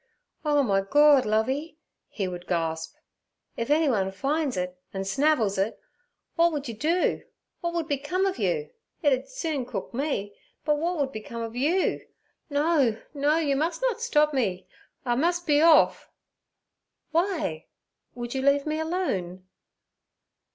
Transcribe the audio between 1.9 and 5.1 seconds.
he would gasp, 'if anyone finds it an'